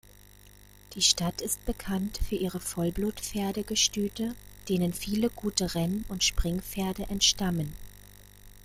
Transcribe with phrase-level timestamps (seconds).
[0.95, 4.33] Die Stadt ist bekannt für ihre Vollblutpferde-Gestüte,
[4.67, 7.71] denen viele gute Renn- und Springpferde entstammen.